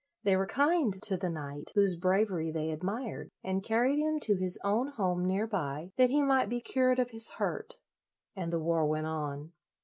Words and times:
They 0.23 0.35
were 0.35 0.47
kind 0.47 0.99
to 1.03 1.15
the 1.15 1.29
knight, 1.29 1.73
whose 1.75 1.95
bravery 1.95 2.49
they 2.49 2.71
admired, 2.71 3.29
and 3.43 3.63
carried 3.63 3.99
him 3.99 4.19
to 4.21 4.35
his 4.35 4.59
own 4.63 4.87
home 4.87 5.27
near 5.27 5.45
by, 5.45 5.91
that 5.95 6.09
he 6.09 6.23
might 6.23 6.49
be 6.49 6.59
cured 6.59 6.97
of 6.97 7.11
his 7.11 7.33
hurt, 7.33 7.75
and 8.35 8.51
the 8.51 8.59
war 8.59 8.83
went 8.87 9.05
on. 9.05 9.51